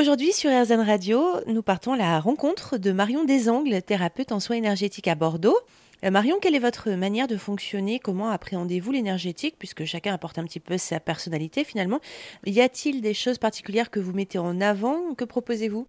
Aujourd'hui 0.00 0.32
sur 0.32 0.50
RZN 0.50 0.80
Radio, 0.80 1.22
nous 1.46 1.60
partons 1.60 1.92
à 1.92 1.96
la 1.98 2.20
rencontre 2.20 2.78
de 2.78 2.90
Marion 2.90 3.24
Desangles, 3.24 3.82
thérapeute 3.82 4.32
en 4.32 4.40
soins 4.40 4.56
énergétiques 4.56 5.08
à 5.08 5.14
Bordeaux. 5.14 5.58
Euh, 6.06 6.10
Marion, 6.10 6.38
quelle 6.40 6.54
est 6.54 6.58
votre 6.58 6.88
manière 6.92 7.28
de 7.28 7.36
fonctionner? 7.36 7.98
Comment 7.98 8.30
appréhendez-vous 8.30 8.92
l'énergétique 8.92 9.56
Puisque 9.58 9.84
chacun 9.84 10.14
apporte 10.14 10.38
un 10.38 10.44
petit 10.44 10.58
peu 10.58 10.78
sa 10.78 11.00
personnalité 11.00 11.64
finalement? 11.64 12.00
Y 12.46 12.62
a-t-il 12.62 13.02
des 13.02 13.12
choses 13.12 13.36
particulières 13.36 13.90
que 13.90 14.00
vous 14.00 14.14
mettez 14.14 14.38
en 14.38 14.62
avant? 14.62 15.14
Que 15.14 15.24
proposez-vous? 15.24 15.86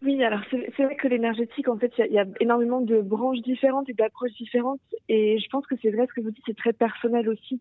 Oui, 0.00 0.22
alors 0.24 0.40
c'est 0.50 0.84
vrai 0.84 0.96
que 0.96 1.08
l'énergétique, 1.08 1.68
en 1.68 1.76
fait, 1.78 1.92
il 1.98 2.12
y, 2.12 2.18
a 2.18 2.24
énormément 2.40 2.80
de 2.80 3.00
branches 3.00 3.40
différentes 3.40 3.88
et 3.88 3.92
d'approches 3.92 4.32
différentes. 4.32 4.80
Et 5.08 5.38
je 5.38 5.48
pense 5.48 5.66
que 5.66 5.74
c'est 5.82 5.90
vrai 5.90 6.06
ce 6.08 6.14
que 6.14 6.20
vous 6.20 6.30
dites, 6.30 6.44
c'est 6.46 6.56
très 6.56 6.72
personnel 6.72 7.28
aussi. 7.28 7.60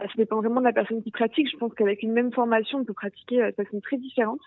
Euh, 0.00 0.04
ça 0.06 0.12
dépend 0.16 0.40
vraiment 0.40 0.60
de 0.60 0.66
la 0.66 0.72
personne 0.72 1.02
qui 1.02 1.10
pratique. 1.10 1.50
Je 1.50 1.56
pense 1.56 1.74
qu'avec 1.74 2.02
une 2.02 2.12
même 2.12 2.32
formation, 2.32 2.78
on 2.78 2.84
peut 2.84 2.92
pratiquer 2.92 3.42
euh, 3.42 3.50
de 3.50 3.64
façon 3.64 3.80
très 3.80 3.96
différente. 3.96 4.40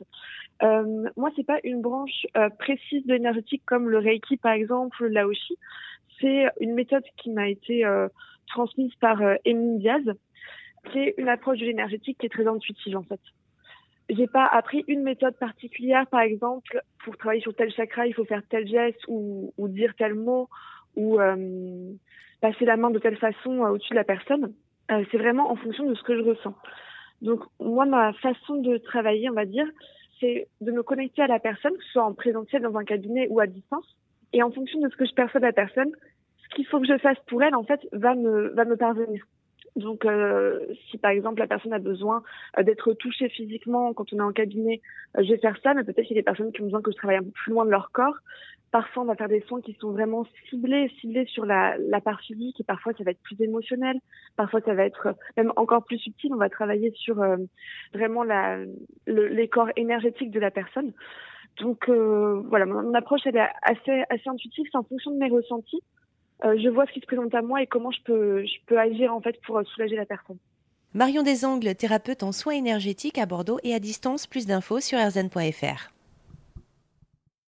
Euh, 0.63 1.09
moi, 1.17 1.29
c'est 1.35 1.45
pas 1.45 1.59
une 1.63 1.81
branche 1.81 2.25
euh, 2.37 2.49
précise 2.49 3.05
de 3.05 3.13
l'énergétique 3.13 3.63
comme 3.65 3.89
le 3.89 3.97
Reiki, 3.97 4.37
par 4.37 4.53
exemple, 4.53 5.03
le 5.03 5.09
Laoshi. 5.09 5.57
C'est 6.21 6.45
une 6.61 6.73
méthode 6.73 7.03
qui 7.17 7.29
m'a 7.31 7.49
été 7.49 7.83
transmise 8.47 8.93
par 8.95 9.21
euh, 9.21 9.35
Diaz. 9.45 10.03
C'est 10.93 11.15
une 11.17 11.29
approche 11.29 11.59
de 11.59 11.65
l'énergétique 11.65 12.17
qui 12.19 12.25
est 12.25 12.29
très 12.29 12.47
intuitive, 12.47 12.97
en 12.97 13.03
fait 13.03 13.19
j'ai 14.15 14.27
pas 14.27 14.45
appris 14.45 14.83
une 14.87 15.03
méthode 15.03 15.37
particulière, 15.37 16.07
par 16.07 16.21
exemple, 16.21 16.81
pour 17.03 17.17
travailler 17.17 17.41
sur 17.41 17.55
tel 17.55 17.71
chakra, 17.71 18.07
il 18.07 18.13
faut 18.13 18.25
faire 18.25 18.41
tel 18.49 18.67
geste 18.67 19.03
ou, 19.07 19.51
dire 19.57 19.93
tel 19.97 20.13
mot 20.13 20.49
ou 20.95 21.19
euh, 21.19 21.91
passer 22.41 22.65
la 22.65 22.77
main 22.77 22.89
de 22.89 22.99
telle 22.99 23.17
façon 23.17 23.63
euh, 23.63 23.69
au-dessus 23.69 23.91
de 23.91 23.95
la 23.95 24.03
personne. 24.03 24.53
Euh, 24.91 25.03
c'est 25.11 25.17
vraiment 25.17 25.51
en 25.51 25.55
fonction 25.55 25.85
de 25.85 25.95
ce 25.95 26.03
que 26.03 26.15
je 26.15 26.23
ressens. 26.23 26.55
Donc 27.21 27.41
moi, 27.59 27.85
ma 27.85 28.13
façon 28.13 28.55
de 28.55 28.77
travailler, 28.77 29.29
on 29.29 29.33
va 29.33 29.45
dire, 29.45 29.67
c'est 30.19 30.47
de 30.61 30.71
me 30.71 30.83
connecter 30.83 31.21
à 31.21 31.27
la 31.27 31.39
personne, 31.39 31.73
que 31.73 31.83
ce 31.83 31.91
soit 31.91 32.05
en 32.05 32.13
présentiel 32.13 32.61
dans 32.61 32.77
un 32.77 32.85
cabinet 32.85 33.27
ou 33.29 33.39
à 33.39 33.47
distance. 33.47 33.97
Et 34.33 34.43
en 34.43 34.51
fonction 34.51 34.79
de 34.79 34.89
ce 34.89 34.95
que 34.95 35.05
je 35.05 35.13
perçois 35.13 35.39
de 35.39 35.45
la 35.45 35.53
personne, 35.53 35.91
ce 36.43 36.55
qu'il 36.55 36.65
faut 36.67 36.79
que 36.79 36.87
je 36.87 36.97
fasse 36.97 37.17
pour 37.27 37.41
elle, 37.43 37.55
en 37.55 37.63
fait, 37.63 37.81
va 37.91 38.15
me 38.15 38.75
parvenir. 38.75 39.25
Donc, 39.75 40.05
euh, 40.05 40.59
si 40.89 40.97
par 40.97 41.11
exemple 41.11 41.39
la 41.39 41.47
personne 41.47 41.73
a 41.73 41.79
besoin 41.79 42.23
euh, 42.57 42.63
d'être 42.63 42.93
touchée 42.93 43.27
physiquement 43.27 43.93
quand 43.93 44.13
on 44.13 44.19
est 44.19 44.21
en 44.21 44.31
cabinet, 44.31 44.81
euh, 45.17 45.23
je 45.23 45.31
vais 45.31 45.37
faire 45.37 45.57
ça, 45.61 45.73
mais 45.73 45.83
peut-être 45.83 46.05
qu'il 46.05 46.15
y 46.15 46.19
a 46.19 46.21
des 46.21 46.25
personnes 46.25 46.53
qui 46.53 46.61
ont 46.61 46.65
besoin 46.65 46.81
que 46.81 46.91
je 46.91 46.95
travaille 46.95 47.17
un 47.17 47.23
peu 47.23 47.31
plus 47.31 47.51
loin 47.51 47.65
de 47.65 47.71
leur 47.71 47.91
corps. 47.91 48.15
Parfois, 48.71 49.03
on 49.03 49.05
va 49.05 49.15
faire 49.15 49.27
des 49.27 49.41
soins 49.41 49.61
qui 49.61 49.73
sont 49.79 49.91
vraiment 49.91 50.25
ciblés, 50.49 50.89
ciblés 51.01 51.25
sur 51.25 51.45
la, 51.45 51.77
la 51.77 51.99
part 51.99 52.21
physique, 52.21 52.59
et 52.59 52.63
parfois 52.63 52.93
ça 52.93 53.03
va 53.03 53.11
être 53.11 53.21
plus 53.21 53.39
émotionnel, 53.41 53.99
parfois 54.37 54.61
ça 54.61 54.73
va 54.73 54.85
être 54.85 55.15
même 55.37 55.51
encore 55.57 55.83
plus 55.83 55.97
subtil. 55.97 56.33
On 56.33 56.37
va 56.37 56.49
travailler 56.49 56.91
sur 56.91 57.23
vraiment 57.93 58.23
la, 58.23 58.57
le, 59.05 59.27
les 59.27 59.47
corps 59.47 59.69
énergétiques 59.77 60.31
de 60.31 60.39
la 60.39 60.51
personne. 60.51 60.91
Donc 61.61 61.87
voilà, 61.87 62.65
mon 62.65 62.93
approche 62.95 63.21
elle 63.25 63.37
est 63.37 63.47
assez 63.61 64.03
assez 64.09 64.27
intuitive, 64.27 64.65
c'est 64.69 64.77
en 64.77 64.83
fonction 64.83 65.11
de 65.11 65.17
mes 65.17 65.29
ressentis. 65.29 65.81
Euh, 66.45 66.55
je 66.61 66.69
vois 66.69 66.85
ce 66.85 66.91
qui 66.91 66.99
se 66.99 67.05
présente 67.05 67.33
à 67.33 67.41
moi 67.41 67.61
et 67.61 67.67
comment 67.67 67.91
je 67.91 68.01
peux, 68.03 68.77
agir 68.77 69.13
en 69.13 69.21
fait 69.21 69.39
pour 69.41 69.61
soulager 69.65 69.95
la 69.95 70.05
personne. 70.05 70.37
Marion 70.93 71.23
Desangles, 71.23 71.75
thérapeute 71.75 72.23
en 72.23 72.31
soins 72.31 72.53
énergétiques 72.53 73.17
à 73.17 73.25
Bordeaux 73.25 73.59
et 73.63 73.73
à 73.73 73.79
distance. 73.79 74.27
Plus 74.27 74.45
d'infos 74.45 74.79
sur 74.79 74.97
rzn.fr. 74.97 75.94